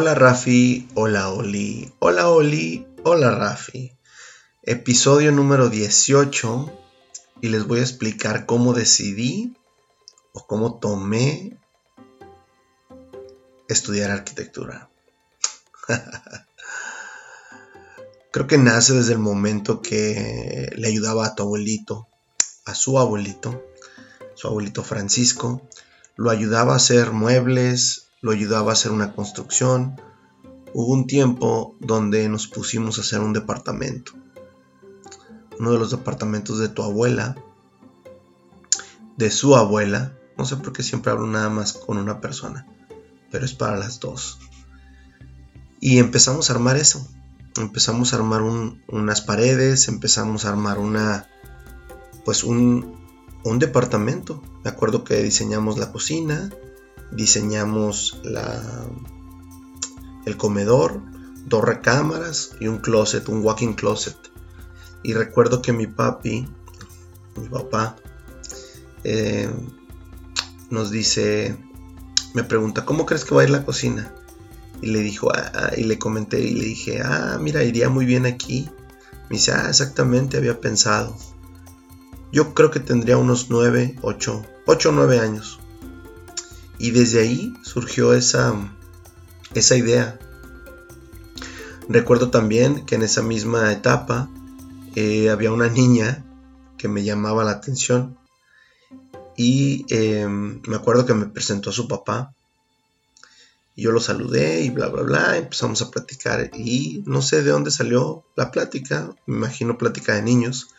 [0.00, 3.92] Hola Rafi, hola Oli, hola Oli, hola Rafi.
[4.62, 6.72] Episodio número 18
[7.40, 9.56] y les voy a explicar cómo decidí
[10.32, 11.58] o cómo tomé
[13.68, 14.88] estudiar arquitectura.
[18.30, 22.06] Creo que nace desde el momento que le ayudaba a tu abuelito,
[22.66, 23.64] a su abuelito,
[24.36, 25.68] su abuelito Francisco,
[26.14, 30.00] lo ayudaba a hacer muebles, lo ayudaba a hacer una construcción.
[30.74, 34.12] Hubo un tiempo donde nos pusimos a hacer un departamento.
[35.58, 37.36] Uno de los departamentos de tu abuela,
[39.16, 40.16] de su abuela.
[40.36, 42.66] No sé por qué siempre hablo nada más con una persona,
[43.30, 44.38] pero es para las dos.
[45.80, 47.06] Y empezamos a armar eso.
[47.56, 51.28] Empezamos a armar unas paredes, empezamos a armar una,
[52.24, 52.98] pues un,
[53.44, 54.42] un departamento.
[54.62, 56.50] Me acuerdo que diseñamos la cocina,
[57.12, 58.86] diseñamos la,
[60.24, 61.00] el comedor,
[61.46, 64.16] dos recámaras y un closet, un walking closet.
[65.02, 66.48] Y recuerdo que mi papi,
[67.36, 67.96] mi papá,
[69.04, 69.48] eh,
[70.70, 71.56] nos dice,
[72.34, 74.12] me pregunta, ¿cómo crees que va a ir la cocina?
[74.82, 78.04] Y le dijo, ah, ah", y le comenté y le dije, ah, mira, iría muy
[78.04, 78.68] bien aquí.
[79.30, 81.16] Me dice, ah, exactamente, había pensado.
[82.32, 85.58] Yo creo que tendría unos 9, 8, 8 o 9 años.
[86.78, 88.54] Y desde ahí surgió esa,
[89.54, 90.18] esa idea.
[91.88, 94.28] Recuerdo también que en esa misma etapa
[94.94, 96.24] eh, había una niña
[96.76, 98.16] que me llamaba la atención
[99.36, 102.34] y em, me acuerdo que me presentó a su papá.
[103.76, 107.50] Y yo lo saludé y bla, bla, bla, empezamos a platicar y no sé de
[107.50, 110.70] dónde salió la plática, me imagino plática de niños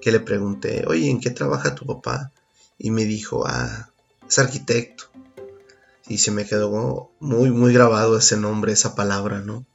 [0.00, 2.32] que le pregunté, oye, ¿en qué trabaja tu papá?
[2.78, 3.90] Y me dijo, ah,
[4.26, 5.04] es arquitecto.
[6.08, 9.66] Y se me quedó muy, muy grabado ese nombre, esa palabra, ¿no?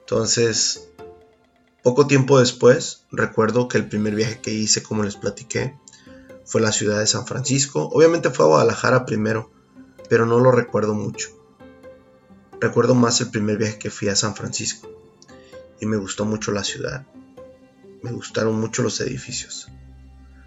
[0.00, 0.88] Entonces,
[1.82, 5.78] poco tiempo después, recuerdo que el primer viaje que hice, como les platiqué,
[6.44, 7.88] fue a la ciudad de San Francisco.
[7.92, 9.50] Obviamente fue a Guadalajara primero,
[10.08, 11.28] pero no lo recuerdo mucho.
[12.60, 14.88] Recuerdo más el primer viaje que fui a San Francisco
[15.80, 17.06] y me gustó mucho la ciudad
[18.02, 19.68] me gustaron mucho los edificios.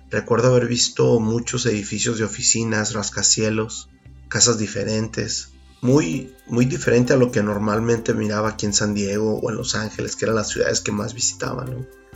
[0.10, 3.90] Recuerdo haber visto muchos edificios de oficinas, rascacielos,
[4.34, 5.50] casas diferentes,
[5.82, 9.76] muy, muy diferente a lo que normalmente miraba aquí en San Diego o en Los
[9.76, 11.68] Ángeles, que eran las ciudades que más visitaba.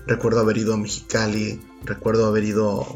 [0.08, 2.88] Recuerdo haber ido a Mexicali, recuerdo haber ido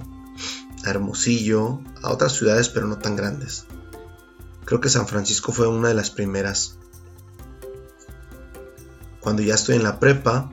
[0.83, 3.65] a Hermosillo, a otras ciudades pero no tan grandes.
[4.65, 6.79] Creo que San Francisco fue una de las primeras.
[9.19, 10.51] Cuando ya estoy en la prepa,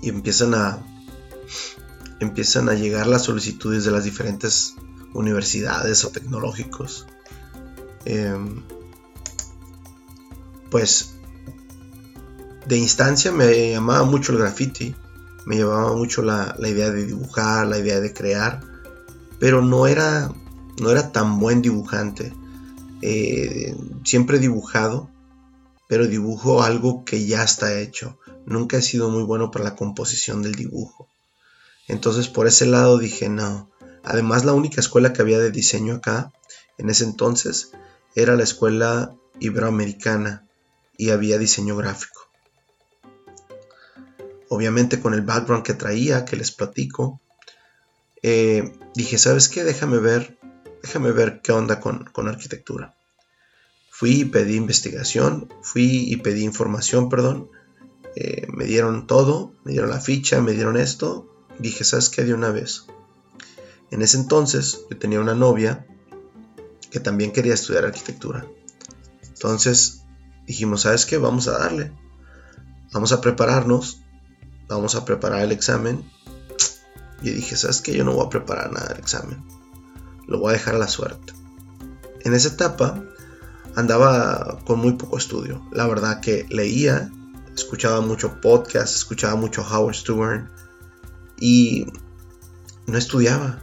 [0.00, 0.78] y empiezan a
[2.18, 4.74] empiezan a llegar las solicitudes de las diferentes
[5.12, 7.06] universidades o tecnológicos.
[8.06, 8.62] Em,
[10.70, 11.14] pues
[12.66, 14.94] de instancia me llamaba mucho el graffiti,
[15.44, 18.62] me llevaba mucho la, idea de dibujar, la idea de crear,
[19.38, 20.32] pero no era,
[20.80, 22.32] no era tan buen dibujante.
[23.02, 25.10] Eh, siempre he dibujado,
[25.88, 30.40] pero dibujo algo que ya está hecho nunca he sido muy bueno para la composición
[30.40, 31.08] del dibujo.
[31.88, 33.70] Entonces por ese lado dije, no.
[34.02, 36.32] Además la única escuela que había de diseño acá,
[36.78, 37.72] en ese entonces,
[38.16, 40.48] era la escuela iberoamericana
[40.96, 42.28] y había diseño gráfico.
[44.48, 47.20] Obviamente con el background que traía, que les platico,
[48.22, 49.64] eh, dije, ¿sabes qué?
[49.64, 50.38] Déjame ver,
[50.82, 52.96] déjame ver qué onda con, con arquitectura.
[53.90, 57.50] Fui y pedí investigación, fui y pedí información, perdón,
[58.14, 61.30] eh, me dieron todo, me dieron la ficha, me dieron esto.
[61.58, 62.24] Dije, ¿sabes qué?
[62.24, 62.86] De una vez.
[63.90, 65.86] En ese entonces yo tenía una novia
[66.96, 68.46] que también quería estudiar arquitectura.
[69.22, 70.00] Entonces
[70.46, 71.18] dijimos, ¿sabes qué?
[71.18, 71.92] Vamos a darle.
[72.90, 74.00] Vamos a prepararnos.
[74.66, 76.10] Vamos a preparar el examen.
[77.20, 77.94] Y dije, ¿sabes qué?
[77.94, 79.44] Yo no voy a preparar nada del examen.
[80.26, 81.34] Lo voy a dejar a la suerte.
[82.22, 83.04] En esa etapa
[83.74, 85.68] andaba con muy poco estudio.
[85.72, 87.12] La verdad que leía
[87.54, 90.48] escuchaba mucho podcast, escuchaba mucho Howard Stewart
[91.38, 91.92] y
[92.86, 93.62] no estudiaba.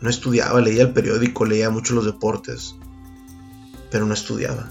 [0.00, 2.76] No estudiaba, leía el periódico, leía mucho los deportes,
[3.90, 4.70] pero no estudiaba.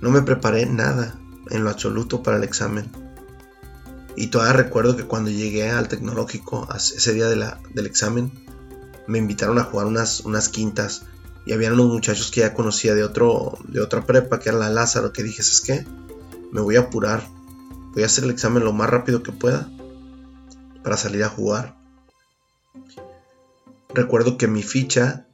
[0.00, 1.18] No me preparé nada
[1.50, 2.90] en lo absoluto para el examen.
[4.16, 8.32] Y todavía recuerdo que cuando llegué al tecnológico, ese día del examen,
[9.06, 11.06] me invitaron a jugar unas, unas quintas.
[11.46, 14.70] Y habían unos muchachos que ya conocía de, otro, de otra prepa, que era la
[14.70, 15.86] Lázaro, que dije, ¿sabes qué?
[16.54, 17.26] me voy a apurar,
[17.94, 19.68] voy a hacer el examen lo más rápido que pueda
[20.84, 21.76] para salir a jugar.
[23.94, 25.24] Recuerdo que mi ficha,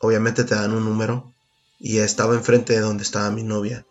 [0.00, 1.32] obviamente te dan un número
[1.78, 3.86] y estaba enfrente de donde estaba mi novia.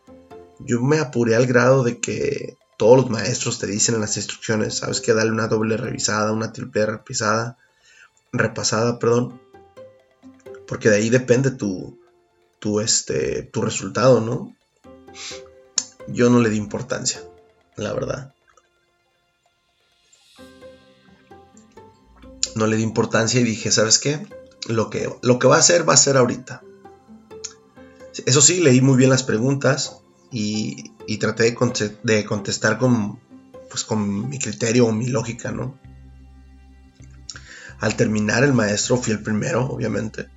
[0.59, 4.77] Yo me apuré al grado de que todos los maestros te dicen en las instrucciones,
[4.77, 7.57] sabes que darle una doble revisada, una triple revisada,
[8.31, 9.41] repasada, perdón,
[10.67, 11.99] porque de ahí depende tu,
[12.59, 14.55] tu, este, tu resultado, ¿no?
[16.07, 17.21] Yo no le di importancia,
[17.75, 18.35] la verdad.
[22.55, 24.25] No le di importancia y dije, ¿sabes qué?
[24.67, 26.63] Lo que, lo que va a hacer, va a ser ahorita.
[28.25, 30.01] Eso sí, leí muy bien las preguntas
[30.31, 33.19] y, traté de, de, contestar con,
[33.69, 35.79] pues, con mi criterio o mi lógica, ¿no?
[37.79, 40.27] Al terminar el maestro, fui el primero, obviamente.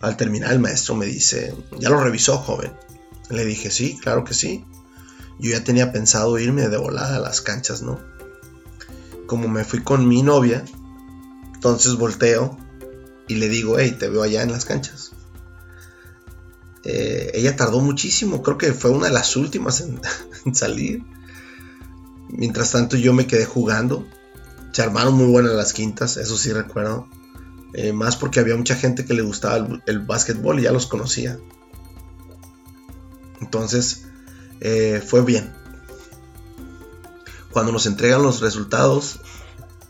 [0.00, 2.72] Al terminar el maestro me dice, ¿ya lo revisó, joven?
[3.30, 4.64] Le dije, sí, claro que sí.
[5.38, 7.98] Yo ya tenía pensado irme de volada a las canchas, ¿no?
[9.26, 10.64] Como me fui con mi novia,
[11.70, 12.56] entonces volteo
[13.28, 15.12] y le digo, hey, te veo allá en las canchas.
[16.84, 19.80] Eh, ella tardó muchísimo, creo que fue una de las últimas
[20.44, 21.02] en, salir.
[22.28, 24.06] Mientras tanto yo me quedé jugando.
[24.72, 27.08] Se armaron muy buenas las quintas, eso sí recuerdo.
[27.72, 30.86] Eh, más porque había mucha gente que le gustaba el, el básquetbol y ya los
[30.86, 31.38] conocía.
[33.40, 34.06] Entonces
[34.60, 35.52] eh, fue bien.
[37.50, 39.20] Cuando nos entregan los resultados,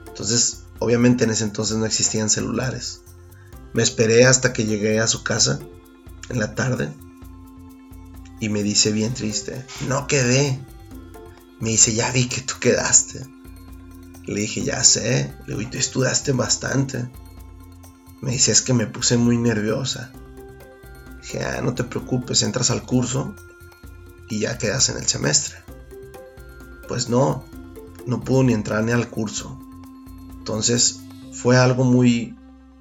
[0.07, 3.01] Entonces, obviamente en ese entonces no existían celulares.
[3.73, 5.59] Me esperé hasta que llegué a su casa
[6.29, 6.93] en la tarde
[8.39, 10.59] y me dice bien triste, no quedé.
[11.59, 13.25] Me dice, ya vi que tú quedaste.
[14.25, 15.33] Le dije, ya sé.
[15.41, 17.09] Le digo, y tú estudiaste bastante.
[18.21, 20.11] Me dice, es que me puse muy nerviosa.
[21.21, 23.35] Dije, ah, no te preocupes, entras al curso
[24.29, 25.57] y ya quedas en el semestre.
[26.87, 27.45] Pues no,
[28.05, 29.59] no pudo ni entrar ni al curso.
[30.37, 30.99] Entonces
[31.33, 32.37] fue algo muy,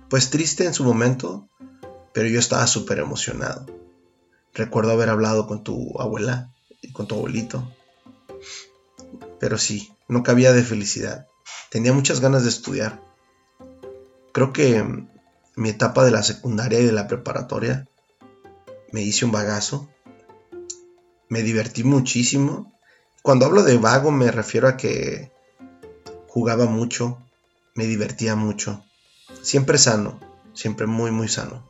[0.09, 1.49] pues triste en su momento,
[2.13, 3.67] pero yo estaba súper emocionado.
[4.55, 6.53] Recuerdo haber hablado con tu abuela
[6.83, 7.73] y con tu abuelito.
[9.41, 11.27] Pero sí, no cabía de felicidad.
[11.71, 13.03] Tenía muchas ganas de estudiar.
[14.33, 14.85] Creo que
[15.57, 17.89] mi etapa de la secundaria y de la preparatoria
[18.93, 19.89] me hice un bagazo,
[21.29, 22.73] me divertí muchísimo.
[23.23, 25.33] Cuando hablo de vago me refiero a que
[26.29, 27.19] jugaba mucho,
[27.75, 28.85] me divertía mucho,
[29.43, 30.21] siempre sano,
[30.55, 31.67] siempre muy muy sano.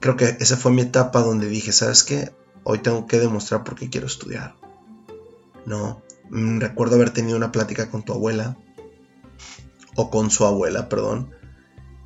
[0.00, 2.32] Creo que esa fue mi etapa donde dije, ¿sabes qué?
[2.64, 4.54] Hoy tengo que demostrar por qué quiero estudiar.
[5.66, 8.56] No, mm, recuerdo haber tenido una plática con tu abuela,
[9.96, 11.30] o con su abuela, perdón,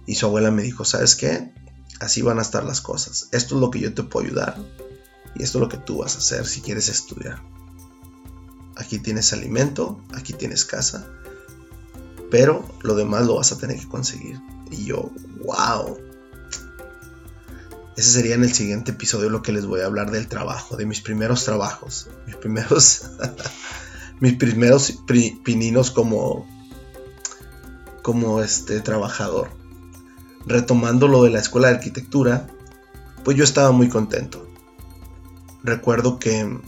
[0.06, 1.52] y su abuela me dijo, ¿sabes qué?
[2.00, 3.28] Así van a estar las cosas.
[3.32, 4.56] Esto es lo que yo te puedo ayudar.
[5.34, 7.42] Y esto es lo que tú vas a hacer si quieres estudiar.
[8.76, 11.06] Aquí tienes alimento, aquí tienes casa.
[12.30, 14.40] Pero lo demás lo vas a tener que conseguir.
[14.70, 15.10] Y yo,
[15.44, 15.98] wow.
[17.96, 20.84] Ese sería en el siguiente episodio lo que les voy a hablar del trabajo, de
[20.84, 22.08] mis primeros trabajos.
[22.26, 23.02] Mis primeros.
[24.24, 25.02] mis primeros
[25.44, 26.46] pininos como.
[28.00, 29.50] como este trabajador
[30.46, 32.46] retomando lo de la escuela de arquitectura,
[33.22, 34.46] pues yo estaba muy contento.
[35.62, 36.58] Recuerdo que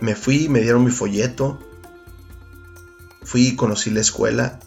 [0.00, 1.58] me fui, me dieron mi folleto,
[3.22, 4.60] fui y conocí la escuela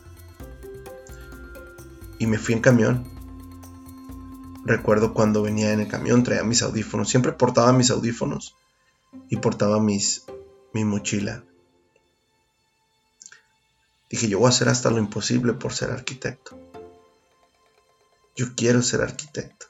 [2.19, 3.05] y me fui en camión.
[4.65, 8.55] Recuerdo cuando venía en el camión, traía mis audífonos, siempre portaba mis audífonos
[9.29, 10.25] y portaba mis,
[10.73, 11.43] mi mochila.
[14.09, 16.59] Dije, yo voy a hacer hasta lo imposible por ser arquitecto.
[18.35, 19.67] Yo quiero ser arquitecto.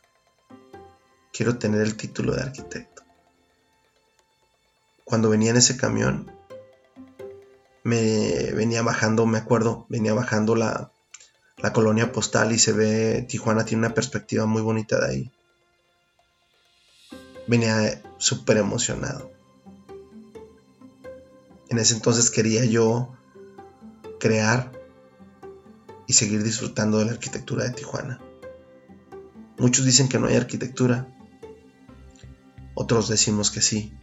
[1.33, 3.03] quiero tener el título de arquitecto.
[5.05, 6.31] Cuando venía en ese camión,
[7.83, 10.91] me venía bajando, me acuerdo, venía bajando la,
[11.57, 15.31] la colonia postal y se ve, Tijuana tiene una perspectiva muy bonita de ahí.
[17.47, 19.31] Venía súper emocionado.
[21.71, 23.15] En ese entonces quería yo
[24.19, 24.73] crear
[26.05, 28.19] y seguir disfrutando de la arquitectura de Tijuana.
[29.57, 31.07] Muchos dicen que no hay arquitectura,
[32.73, 33.93] otros decimos que sí.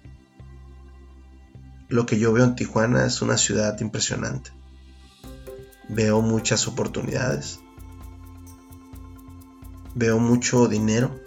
[1.88, 4.50] Lo que yo veo en Tijuana es una ciudad impresionante.
[5.90, 7.60] Veo muchas oportunidades.
[9.94, 11.20] Veo mucho dinero.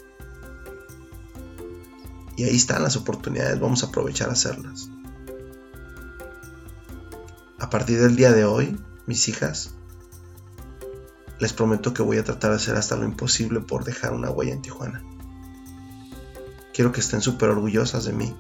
[2.36, 4.90] Y ahí están las oportunidades, vamos a aprovechar a hacerlas.
[7.72, 9.74] Partir del día de hoy, mis hijas,
[11.40, 14.52] les prometo que voy a tratar de hacer hasta lo imposible por dejar una huella
[14.52, 15.02] en Tijuana.
[16.74, 18.36] Quiero que estén súper orgullosas de mí.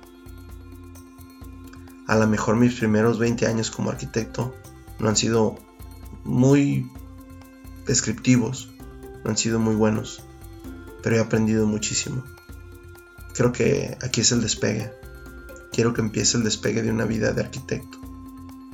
[2.07, 4.53] A lo mejor mis primeros 20 años como arquitecto
[4.99, 5.55] no han sido
[6.25, 6.91] muy
[7.87, 8.69] descriptivos,
[9.23, 10.25] no han sido muy buenos,
[11.03, 12.25] pero he aprendido muchísimo.
[13.33, 14.91] Creo que aquí es el despegue.
[15.71, 18.10] Quiero que empiece el despegue de una vida de arquitecto,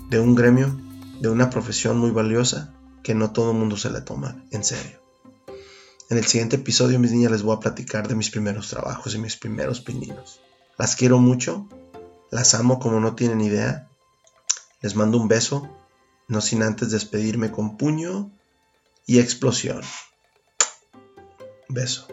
[0.09, 0.75] de un gremio,
[1.19, 2.73] de una profesión muy valiosa
[3.03, 5.01] que no todo el mundo se la toma en serio.
[6.09, 9.17] En el siguiente episodio, mis niñas, les voy a platicar de mis primeros trabajos y
[9.17, 10.39] mis primeros pininos.
[10.77, 11.67] Las quiero mucho,
[12.31, 13.89] las amo como no tienen idea.
[14.81, 15.69] Les mando un beso,
[16.27, 18.31] no sin antes despedirme con puño
[19.05, 19.81] y explosión.
[21.67, 22.07] Beso.